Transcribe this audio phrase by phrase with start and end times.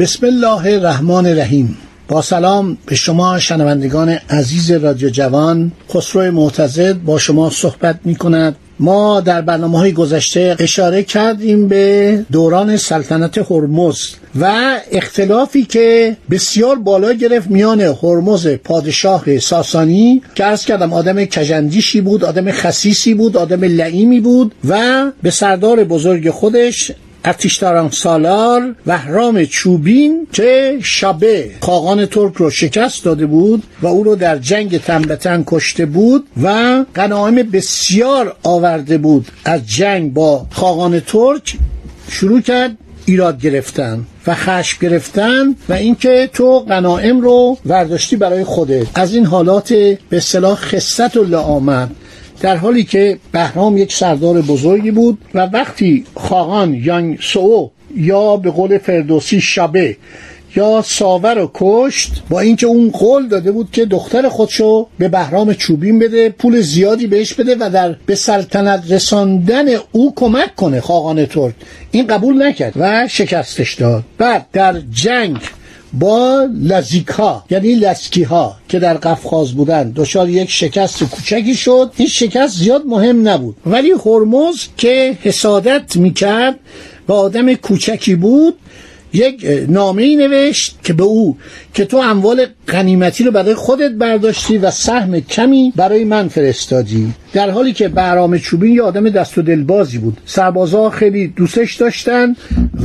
[0.00, 1.78] بسم الله الرحمن الرحیم
[2.08, 8.56] با سلام به شما شنوندگان عزیز رادیو جوان خسرو معتزد با شما صحبت می کند
[8.78, 13.98] ما در برنامه های گذشته اشاره کردیم به دوران سلطنت هرمز
[14.40, 22.00] و اختلافی که بسیار بالا گرفت میان هرمز پادشاه ساسانی که ارز کردم آدم کجندیشی
[22.00, 26.92] بود آدم خسیسی بود آدم لعیمی بود و به سردار بزرگ خودش
[27.24, 34.16] ارتشداران سالار وهرام چوبین که شبه خاقان ترک رو شکست داده بود و او رو
[34.16, 41.56] در جنگ تن کشته بود و غنایم بسیار آورده بود از جنگ با خاقان ترک
[42.10, 48.86] شروع کرد ایراد گرفتن و خشم گرفتن و اینکه تو غنائم رو ورداشتی برای خودت.
[48.94, 49.72] از این حالات
[50.08, 51.88] به صلاح خصت و لعامت.
[52.40, 58.50] در حالی که بهرام یک سردار بزرگی بود و وقتی خاقان یانگ سو یا به
[58.50, 59.96] قول فردوسی شبه
[60.56, 65.54] یا ساور رو کشت با اینکه اون قول داده بود که دختر خودشو به بهرام
[65.54, 71.26] چوبین بده پول زیادی بهش بده و در به سلطنت رساندن او کمک کنه خاقان
[71.26, 71.54] ترک
[71.90, 74.04] این قبول نکرد و شکستش داد.
[74.18, 75.38] بعد در جنگ
[75.92, 81.92] با لزیکا یعنی لسکی ها که در قفقاز بودن دچار یک شکست کوچکی شد.
[81.96, 83.56] این شکست زیاد مهم نبود.
[83.66, 86.58] ولی هرمز که حسادت می‌کرد
[87.08, 88.54] و آدم کوچکی بود
[89.12, 91.36] یک نامه ای نوشت که به او
[91.74, 97.12] که تو اموال غنیمتی رو برای خودت برداشتی و سهم کمی برای من فرستادی.
[97.32, 100.16] در حالی که بهرام چوبین یه آدم دست و دلبازی بود.
[100.26, 102.36] سربازا خیلی دوستش داشتن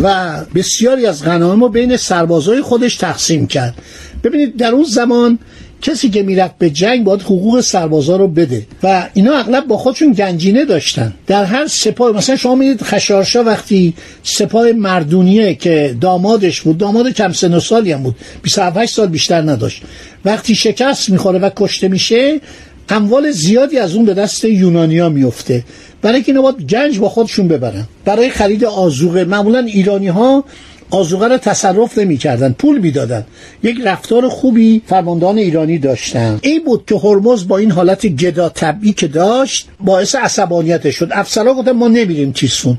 [0.03, 3.75] و بسیاری از غنایم رو بین سربازای خودش تقسیم کرد.
[4.24, 5.40] ببینید در اون زمان
[5.81, 8.66] کسی که می‌رفت به جنگ باید حقوق سربازا رو بده.
[8.84, 11.13] و اینا اغلب با خودشون گنجینه داشتن.
[11.28, 13.94] در هر سپاه مثلا شما می‌دید خشارشا وقتی
[14.24, 19.41] سپاه مردونیه که دامادش بود داماد کم سن و سالی هم بود 28 سال بیشتر
[19.41, 19.81] نداشت.
[20.25, 22.41] وقتی شکست می‌خوره و کشته میشه
[22.90, 25.64] اموال زیادی از اون به دست یونانیا میفته
[26.02, 27.88] برای که اینا باید گنج با خودشون ببرن.
[28.06, 30.44] برای خرید آزوقه معمولا ایرانی ها
[30.90, 33.25] آزوغه رو تصرف نمی‌کردن پول می‌دادن.
[33.63, 36.40] یک رفتار خوبی فرماندهان ایرانی داشتن.
[36.41, 41.09] این بود که هرمز با این حالت گدا طبعی که داشت باعث عصبانیتش شد.
[41.12, 42.78] افسرها گفتن ما نمیریم تیسفون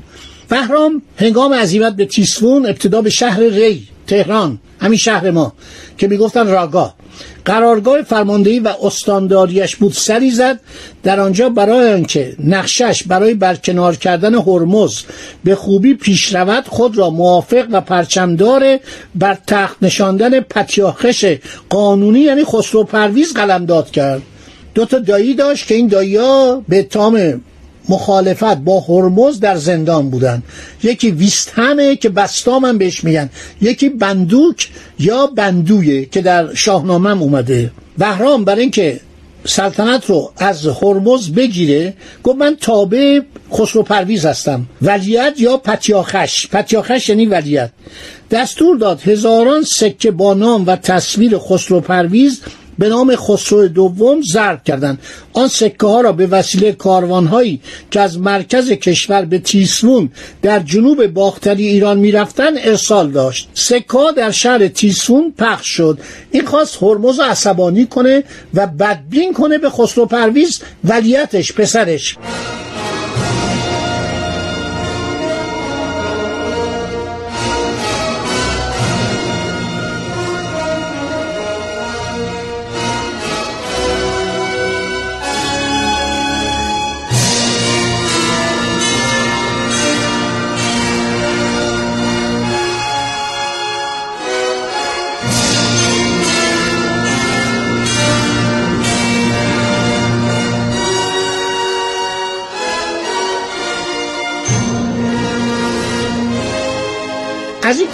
[0.49, 5.53] بهرام هنگام عزیمت به تیسفون ابتدا به شهر ری تهران همین شهر ما
[5.97, 6.93] که می‌گفتن راگا.
[7.45, 10.59] قرارگاه فرماندهی و استانداریش بود سری زد.
[11.03, 15.03] در آنجا برای آنکه نقشش برای برکنار کردن هرمز
[15.43, 18.79] به خوبی پیش رود خود را موافق و پرچمدار
[19.15, 21.35] بر تخت نشاندن پتیاخش
[21.69, 24.21] قانونی یعنی خسرو پرویز قلمداد کرد.
[24.75, 26.17] دو تا دایی داشت که این دایی
[26.67, 27.41] به تام
[27.89, 30.43] مخالفت با هرمز در زندان بودن.
[30.83, 33.29] یکی ویستهمه که بستام هم بهش میگن.
[33.61, 37.71] یکی بندوک یا بندویه که در شاهنامه اومده.
[37.97, 38.99] بهرام برای اینکه
[39.45, 41.93] سلطنت رو از هرمز بگیره
[42.23, 43.19] گفت من تابع
[43.53, 44.65] خسرو پرویز هستم.
[44.81, 47.71] ولیت یا پتیاخش؟ پتیاخش یعنی ولیت
[48.31, 52.41] دستور داد هزاران سکه با نام و تصویر خسرو پرویز
[52.79, 54.99] به نام خسرو دوم ضرب کردند.
[55.33, 57.61] آن سکه ها را به وسیله کاروان هایی
[57.91, 60.09] که از مرکز کشور به تیسفون
[60.41, 63.49] در جنوب باختری ایران می‌رفتند ارسال داشت.
[63.53, 65.99] سکه ها در شهر تیسفون پخش شد.
[66.31, 68.23] این خواست هرمز عصبانی کنه
[68.53, 72.17] و بدبین کنه به خسرو پرویز ولیتش پسرش.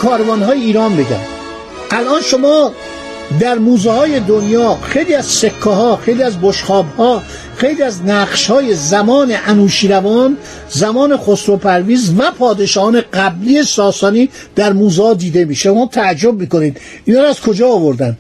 [0.04, 1.20] کاروان های ایران بگم.
[1.92, 2.72] الان شما
[3.40, 7.22] در موزه های دنیا خیلی از سکه ها خیلی از بشخاب ها
[7.56, 10.38] خیلی از نقش های زمان انوشیروان
[10.70, 15.72] زمان خسرو پرویز و پادشاهان قبلی ساسانی در موزه دیده میشه.
[15.72, 16.78] ما تعجب می‌کنید.
[17.06, 18.18] اینا از کجا آوردن؟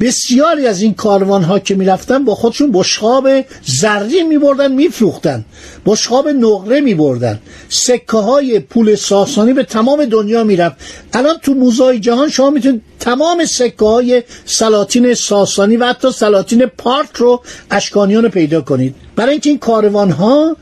[0.00, 3.28] بسیاری از این کاروان ها که می‌رفتن با خودشون بشقاب
[3.64, 5.44] زرین میبردن میفروختن.
[5.86, 7.38] بشقاب نقره میبردن.
[7.68, 10.76] سکه های پول ساسانی به تمام دنیا می‌رفت.
[11.12, 17.16] الان تو موزای جهان شما می‌تونید تمام سکه های سلاطین ساسانی و حتی سلاطین پارک
[17.16, 18.94] رو اشکانیان رو پیدا کنید.
[19.16, 20.56] برای اینکه این کاروان ها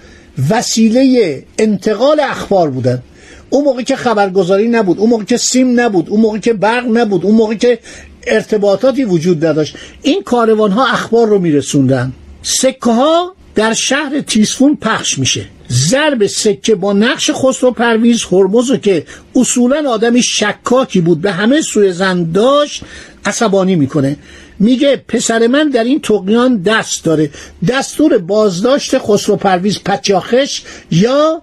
[0.51, 3.03] وسیله انتقال اخبار بودن.
[3.51, 7.25] اون موقع که خبرگزاری نبود اون موقع که سیم نبود اون موقع که برق نبود
[7.25, 7.79] اون موقع که
[8.27, 9.77] ارتباطاتی وجود نداشت.
[10.03, 12.13] این کاروان ها اخبار رو میرسوندن.
[12.43, 15.47] سکه ها در شهر تیسفون پخش میشه.
[15.71, 19.05] ضرب سکه با نقش خسرو پرویز هرمز که
[19.37, 22.83] اصولا آدمی شکاکی بود به همه سوی زن داشت
[23.25, 24.17] عصبانی می‌کنه.
[24.59, 27.31] میگه پسر من در این تقیان دست داره.
[27.69, 31.43] دستور بازداشت خسرو پرویز پچاخش یا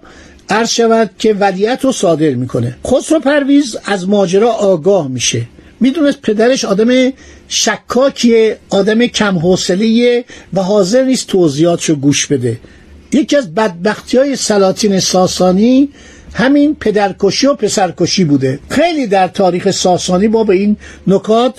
[0.49, 2.77] عرض شود که ولیت رو صادر می‌کنه.
[2.87, 5.41] خسرو پرویز از ماجرا آگاه میشه.
[5.79, 7.11] می‌دونست پدرش آدم
[7.47, 12.57] شکاکیه آدم کم حوصله و حاضر نیست توضیحاتشو گوش بده.
[13.13, 15.89] یکی از بدبختی های سلاطین ساسانی
[16.33, 18.59] همین پدرکشی و پسرکشی بوده.
[18.69, 20.77] خیلی در تاریخ ساسانی ما به این
[21.07, 21.53] نکات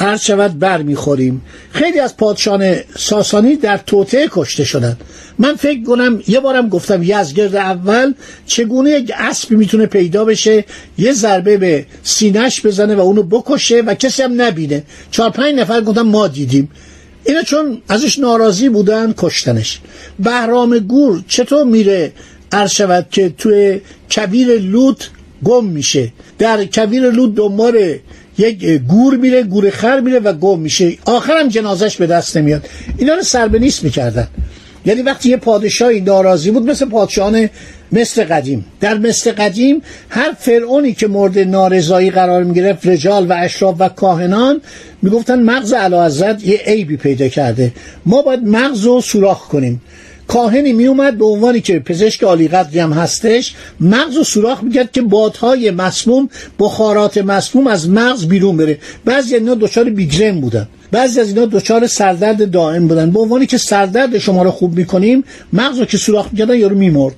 [0.00, 1.42] عرض شود بر می‌خوریم.
[1.72, 5.00] خیلی از پادشان ساسانی در توطعه کشته شدند.
[5.38, 8.14] من فکر کنم یه بارم گفتم یزگرد اول
[8.46, 10.64] چگونه یک اسبی می‌تونه پیدا بشه
[10.98, 14.82] یه ضربه به سینش بزنه و اونو بکشه و کسی هم نبینه.
[15.10, 16.70] چهار پنج نفر گفتم ما دیدیم.
[17.24, 19.80] اینا چون ازش ناراضی بودن کشتنش.
[20.18, 22.12] بهرام گور چطور میره؟
[22.52, 23.80] عرض شود که توی
[24.16, 25.10] کبیر لوت
[25.44, 26.12] گم میشه.
[26.38, 27.98] در کبیر لوت دنبال
[28.38, 30.92] یک گور میره گور خر میره و گم میشه.
[31.04, 32.68] آخرم جنازش به دست نمیاد.
[32.98, 34.28] اینا رو سر به نیست می‌کردن.
[34.86, 37.48] یعنی وقتی یه پادشاهی ناراضی بود مثل پادشاهان
[37.92, 38.64] مثل قدیم.
[38.80, 44.60] در مثل قدیم هر فرعونی که مورد نارضایی قرار می‌گرفت رجال و اشراف و کاهنان
[45.02, 47.72] می‌گفتن مغز علاعزت یه عیبی پیدا کرده.
[48.06, 49.82] ما باید مغز رو سوراخ کنیم.
[50.30, 54.92] کاهنی می اومد به عنوانی که پزشک عالی قدری هم هستش مغز و سوراخ می‌کرد
[54.92, 56.28] که بادهای مسموم
[56.58, 58.78] بخارات مسموم از مغز بیرون بره.
[59.04, 60.68] بعضی اینا دچار بیگرن بودن.
[60.92, 63.10] بعضی از اینا دچار سردرد دائم بودن.
[63.10, 67.14] به عنوانی که سردرد شما رو خوب می‌کنیم مغز رو که سوراخ می‌کردن یارو میمرد.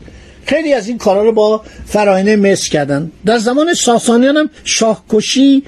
[0.47, 3.11] خیلی از این کارا رو با فراینه مس کردن.
[3.26, 5.62] در زمان ساسانیان هم شاهکشی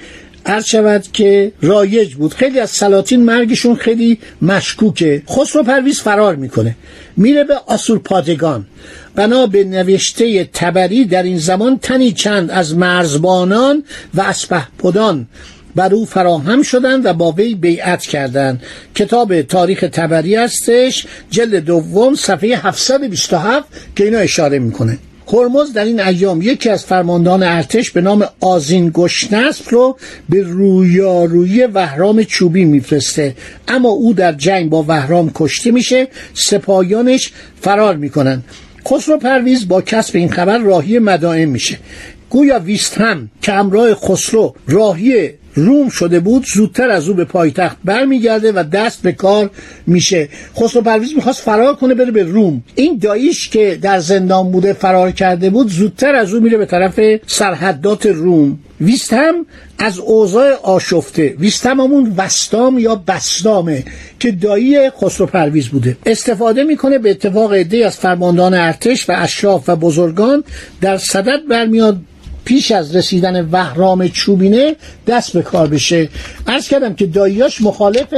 [0.45, 2.33] عرض شود که رایج بود.
[2.33, 5.23] خیلی از سلاطین مرگشون خیلی مشکوکه.
[5.29, 6.75] خسرو پرویز فرار می‌کنه.
[7.17, 8.65] میره به آسور پادگان.
[9.15, 13.83] بنا به نوشته تبری در این زمان تنی چند از مرزبانان
[14.13, 15.27] و اسپهپدان
[15.75, 18.63] بر او فراهم شدند و با وی بیعت کردند.
[18.95, 24.97] کتاب تاریخ تبری هستش جلد دوم صفحه 727 که اینا اشاره می‌کنه.
[25.33, 29.97] هرمز در این ایام یکی از فرماندهان ارتش به نام آزین گشنسب رو
[30.29, 33.35] به رویارویی وهرام چوبی میفرسته.
[33.67, 37.31] اما او در جنگ با وهرام کشته میشه سپاهیانش
[37.61, 38.43] فرار می‌کنن.
[38.87, 41.77] خسرو پرویز با کسب این خبر راهی مدائن میشه.
[42.29, 47.77] گویا ویست هم که امراه خسرو راهی روم شده بود زودتر از او به پایتخت
[47.85, 49.49] برمیگرده و دست به کار
[49.87, 50.29] میشه.
[50.55, 52.63] خسرو پرویز می‌خواست فرار کنه بره به روم.
[52.75, 56.99] این داییش که در زندان بوده فرار کرده بود زودتر از او میره به طرف
[57.27, 58.59] سرحدات روم.
[58.81, 59.33] ویستم
[59.77, 61.35] از اوضاع آشفته.
[61.39, 63.83] ویستم همون وستام یا بستامه
[64.19, 65.97] که دایی خسرو پرویز بوده.
[66.05, 70.43] استفاده می‌کنه به اتفاق عده از فرماندان ارتش و اشراف و بزرگان
[70.81, 71.97] در صدد برمیاد
[72.45, 74.75] پیش از رسیدن وهرام چوبینه
[75.07, 76.09] دست به کار بشه.
[76.47, 78.13] عرض کردم که داییاش مخالف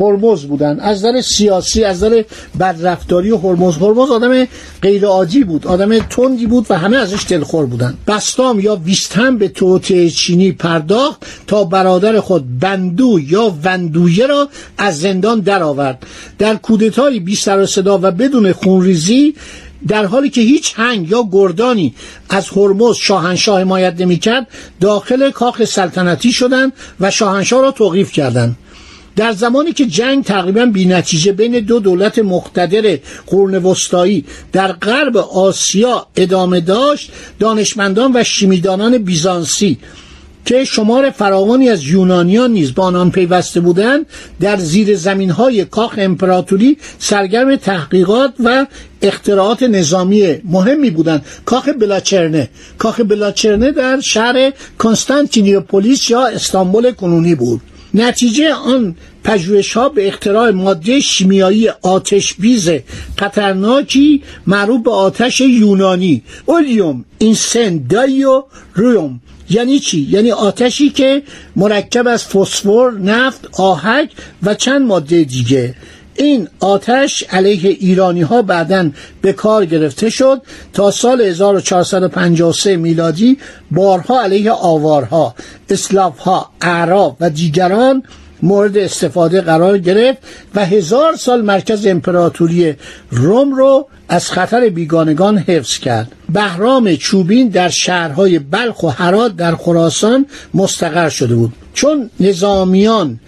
[0.00, 0.80] هرمز بودن.
[0.80, 2.22] از نظر سیاسی از نظر
[2.60, 3.76] بدرفتاری هرمز.
[3.76, 4.46] هرمز آدم
[4.82, 7.94] غیر عادی بود آدم تندی بود و همه ازش دلخور بودن.
[8.06, 15.00] بستام یا ویستهم به توطعه چینی پرداخت تا برادر خود بندو یا وندویه را از
[15.00, 16.06] زندان درآورد.
[16.38, 19.34] در کودتایی بی سر و صدا و بدون خونریزی
[19.88, 21.94] در حالی که هیچ هنگ یا گردانی
[22.28, 24.46] از هرمز شاهنشاه حمایت نمی‌کرد
[24.80, 28.56] داخل کاخ سلطنتی شدند و شاهنشاه را توقیف کردند.
[29.16, 35.16] در زمانی که جنگ تقریبا بی نتیجه بین دو دولت مقتدر قرن وسطایی در غرب
[35.16, 39.78] آسیا ادامه داشت دانشمندان و شیمیدانان بیزانسی
[40.44, 44.06] که شمار فراوانی از یونانیان نیز با آنان پیوسته بودند
[44.40, 48.66] در زیر زمین های کاخ امپراتوری سرگرم تحقیقات و
[49.02, 51.24] اختراعات نظامی مهمی بودند.
[51.44, 52.48] کاخ بلاچرنه.
[52.78, 57.60] کاخ بلاچرنه در شهر کنستانتینیوپولیس یا استانبول کنونی بود.
[57.94, 58.94] نتیجه آن
[59.24, 62.70] پژوهش ها به اختراع ماده شیمیایی آتش بیز
[63.18, 68.44] خطرناکی معروف به آتش یونانی اولیوم اینسن دایو
[68.74, 69.20] رویوم.
[69.50, 71.22] یعنی چی؟ یعنی آتشی که
[71.56, 74.10] مرکب از فسفر نفت آهک
[74.42, 75.74] و چند ماده دیگه.
[76.14, 78.90] این آتش علیه ایرانی ها بعدا
[79.20, 80.42] به کار گرفته شد
[80.72, 83.38] تا سال 1453 میلادی
[83.70, 85.34] بارها علیه آوارها
[85.70, 88.02] اسلافها اعراب و دیگران
[88.42, 90.18] مورد استفاده قرار گرفت
[90.54, 92.74] و هزار سال مرکز امپراتوری
[93.10, 96.12] روم رو از خطر بیگانگان حفظ کرد.
[96.32, 101.52] بهرام چوبین در شهرهای بلخ و هرات در خراسان مستقر شده بود.
[101.74, 103.20] چون نظامیان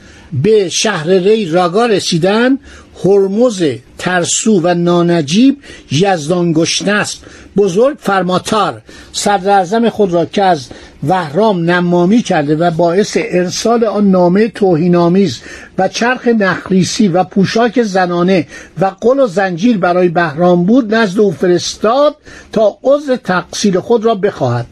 [0.43, 2.59] به شهر ری راگا رسیدن
[3.05, 3.63] هرمز
[3.99, 5.59] ترسو و نانجیب
[5.91, 7.19] یزدان گشنسب
[7.57, 8.83] بزرگ فرماتار
[9.13, 10.69] صدر خود را که از
[11.09, 15.41] وهرام نمامی کرده و باعث ارسال آن نامه توهینآمیز
[15.79, 18.47] و چرخ نخریسی و پوشاک زنانه
[18.81, 22.17] و قل و زنجیر برای بهرام بود نزد او فرستاد
[22.53, 24.67] تا عضو تقصیر خود را بخواهد.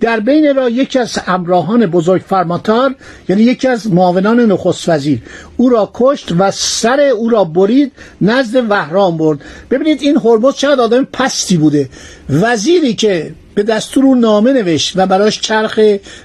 [0.00, 2.94] در بین را یکی از همراهان بزرگ فرماتار
[3.28, 5.22] یعنی یکی از معاونان نخست وزیر.
[5.56, 9.38] او را کشت و سر او را برید نزد وهرام برد.
[9.70, 11.88] ببینید این هرمز چقدر آدم پستی بوده.
[12.30, 15.80] وزیری که به دستور او نامه نوشت و براش چرخ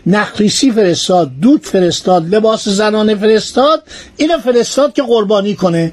[0.07, 3.83] نخریسی فرستاد دود فرستاد لباس زنانه فرستاد
[4.17, 5.91] اینو فرستاد که قربانی کنه.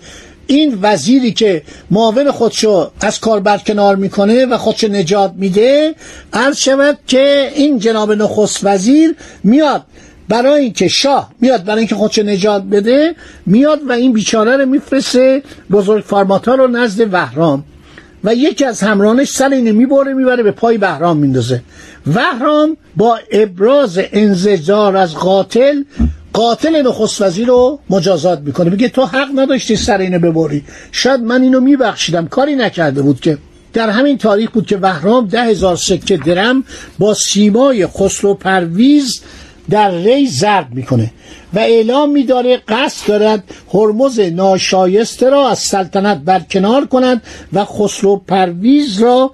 [0.50, 5.94] این وزیری که معاون خودشو از کار برکنار می‌کنه و خودشو نجات میده
[6.32, 9.14] عرض شود که این جناب نخست وزیر
[9.44, 9.82] میاد
[10.28, 13.14] برای اینکه شاه میاد برای اینکه خودشو نجات بده
[13.46, 17.64] میاد و این بیچاره رو میفرسته بزرگ فارماتا رو نزد وهرام
[18.24, 21.62] و یکی از همرانش سر اینو می‌بره می‌بره به پای بهرام میندازه.
[22.14, 25.82] وهرام با ابراز انزجار از قاتل
[26.32, 28.70] قاتل نخست وزیر رو مجازات می‌کنه.
[28.70, 30.64] میگه تو حق نداشتی سر اینو ببری.
[30.92, 32.28] شاید من اینو میبخشیدم.
[32.28, 33.38] کاری نکرده بود که.
[33.72, 36.64] در همین تاریخ بود که وهرام ده هزار سکه درم
[36.98, 39.20] با سیمای خسرو پرویز
[39.70, 41.12] در ری ضرب می‌کنه
[41.54, 43.44] و اعلام میداره قصد دارد
[43.74, 47.22] هرمز ناشایسته را از سلطنت برکنار کند
[47.52, 49.32] و خسرو پرویز را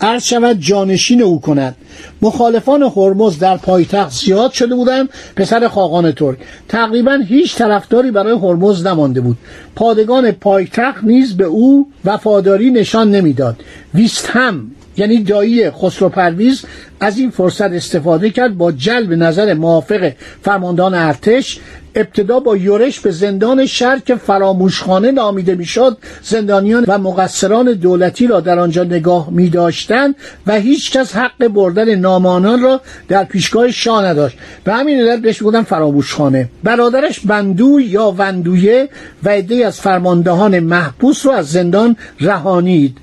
[0.00, 1.76] عرض شود جانشین او کند.
[2.22, 5.08] مخالفان هرمز در پایتخت زیاد شده بودند.
[5.36, 6.38] پسر خاقان ترک.
[6.68, 9.38] تقریبا هیچ طرفداری برای هرمز نمانده بود.
[9.76, 13.56] پادگان پایتخت نیز به او وفاداری نشان نمی‌داد.
[13.94, 16.64] ویست هم یعنی دایی خسرو پرویز
[17.00, 21.60] از این فرصت استفاده کرد با جلب نظر موافق فرماندان ارتش
[21.94, 28.40] ابتدا با یورش به زندان شهر که فراموشخانه نامیده می‌شد زندانیان و مقصران دولتی را
[28.40, 30.14] در آنجا نگاه می داشتند
[30.46, 34.38] و هیچ کس حق بردن نامانان را در پیشگاه شاه نداشت.
[34.64, 36.48] به همین علت بهش بودن فراموشخانه.
[36.64, 38.88] برادرش بندوی یا وندویه
[39.24, 42.98] و عده از فرماندهان محبوس رو از زندان رهانید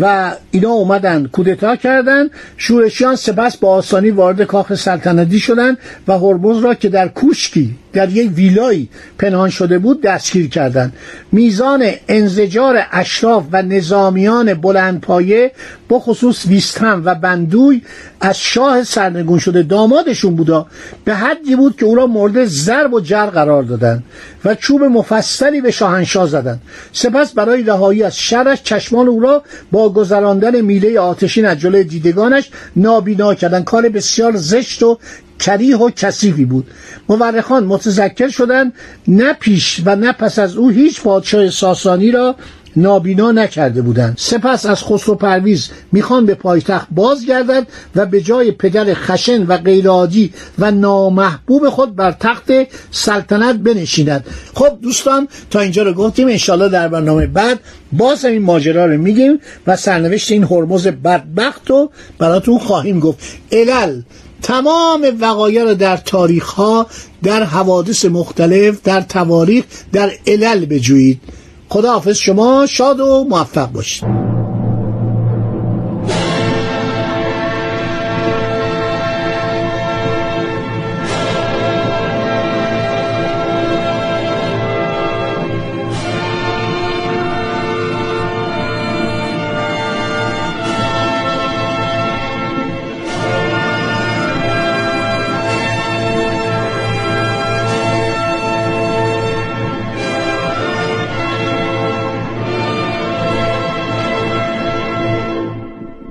[0.00, 5.78] و اینا اومدن کودتا کردند شورشیان سپس با آسانی وارد کاخ سلطنتی شدند
[6.08, 8.88] و هرمز را که در کوشکی در یک ویلایی
[9.18, 10.92] پنهان شده بود دستگیر کردند.
[11.32, 15.52] میزان انزجار اشراف و نظامیان بلندپایه
[15.88, 17.82] با خصوص ویستهم و بندوی
[18.20, 20.66] از شاه سرنگون شده دامادشون بودا.
[21.04, 24.04] به حدی بود که او را مورد ضرب و جر قرار دادند
[24.44, 26.60] و چوب مفصلی به شاهنشاه زدند.
[26.92, 32.50] سپس برای رهایی از شرش چشمان او را با گذراندن میله آتشین از جلوی دیدگانش
[32.76, 33.64] نابینا کردند.
[33.64, 34.98] کار بسیار زشت و
[35.38, 36.66] کریه و کثیفی بود.
[37.08, 38.72] مورخان متذکر شدند
[39.08, 42.36] نه پیش و نه پس از او هیچ پادشاه ساسانی را
[42.76, 44.14] نابینا نکرده بودند.
[44.18, 50.32] سپس از خسرو پرویز می‌خوان به پایتخت بازگردد و به جای پدر خشن و غیرعادی
[50.58, 52.50] و نامحبوب خود بر تخت
[52.90, 54.24] سلطنت بنشیند.
[54.54, 57.60] خب دوستان تا اینجا رو گفتیم انشالله در برنامه بعد
[57.92, 63.18] باز این ماجرا رو میگیم و سرنوشت این هرمز بدبخت رو براتون خواهیم گفت.
[63.52, 64.02] علل
[64.46, 66.86] تمام وقایع رو در تاریخ ها
[67.22, 71.20] در حوادث مختلف در تواریخ در علل بجویید.
[71.68, 74.45] خداحافظ شما شاد و موفق باشید.